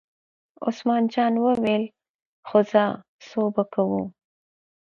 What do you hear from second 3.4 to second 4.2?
به کوو.